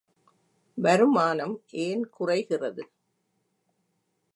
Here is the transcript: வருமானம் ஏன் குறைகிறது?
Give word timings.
வருமானம் 0.77 1.55
ஏன் 1.85 2.03
குறைகிறது? 2.09 2.83